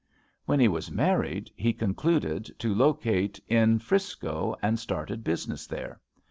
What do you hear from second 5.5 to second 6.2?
there.